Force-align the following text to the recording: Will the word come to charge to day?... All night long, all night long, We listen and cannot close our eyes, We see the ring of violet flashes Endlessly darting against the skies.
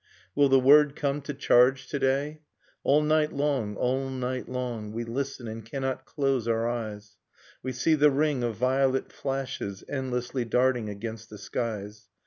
Will 0.33 0.49
the 0.49 0.59
word 0.59 0.95
come 0.95 1.21
to 1.21 1.33
charge 1.35 1.85
to 1.89 1.99
day?... 1.99 2.41
All 2.83 3.03
night 3.03 3.31
long, 3.33 3.75
all 3.75 4.09
night 4.09 4.49
long, 4.49 4.93
We 4.93 5.03
listen 5.03 5.47
and 5.47 5.63
cannot 5.63 6.05
close 6.07 6.47
our 6.47 6.67
eyes, 6.67 7.17
We 7.61 7.71
see 7.71 7.93
the 7.93 8.09
ring 8.09 8.41
of 8.41 8.55
violet 8.55 9.11
flashes 9.11 9.83
Endlessly 9.87 10.43
darting 10.43 10.89
against 10.89 11.29
the 11.29 11.37
skies. 11.37 12.09